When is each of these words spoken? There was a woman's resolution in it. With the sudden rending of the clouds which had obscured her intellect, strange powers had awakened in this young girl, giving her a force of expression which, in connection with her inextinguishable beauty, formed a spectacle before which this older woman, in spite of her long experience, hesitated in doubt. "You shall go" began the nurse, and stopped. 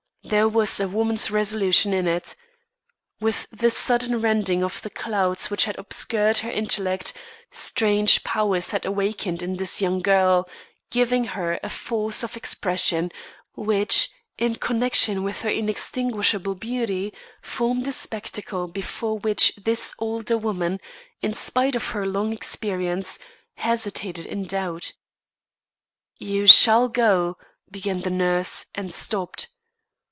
There 0.23 0.47
was 0.47 0.79
a 0.79 0.87
woman's 0.87 1.29
resolution 1.29 1.93
in 1.93 2.07
it. 2.07 2.37
With 3.19 3.47
the 3.51 3.69
sudden 3.69 4.21
rending 4.21 4.63
of 4.63 4.81
the 4.81 4.89
clouds 4.89 5.49
which 5.49 5.65
had 5.65 5.77
obscured 5.77 6.37
her 6.37 6.49
intellect, 6.49 7.11
strange 7.49 8.23
powers 8.23 8.71
had 8.71 8.85
awakened 8.85 9.41
in 9.41 9.57
this 9.57 9.81
young 9.81 9.99
girl, 9.99 10.47
giving 10.89 11.25
her 11.25 11.59
a 11.63 11.67
force 11.69 12.23
of 12.23 12.37
expression 12.37 13.11
which, 13.55 14.09
in 14.37 14.55
connection 14.55 15.23
with 15.23 15.41
her 15.41 15.49
inextinguishable 15.49 16.55
beauty, 16.55 17.11
formed 17.41 17.85
a 17.85 17.91
spectacle 17.91 18.69
before 18.69 19.17
which 19.19 19.53
this 19.57 19.93
older 19.99 20.37
woman, 20.37 20.79
in 21.21 21.33
spite 21.33 21.75
of 21.75 21.89
her 21.89 22.05
long 22.05 22.31
experience, 22.31 23.19
hesitated 23.57 24.25
in 24.27 24.45
doubt. 24.45 24.93
"You 26.19 26.47
shall 26.47 26.87
go" 26.87 27.35
began 27.71 28.01
the 28.01 28.11
nurse, 28.11 28.67
and 28.73 28.93
stopped. 28.93 29.49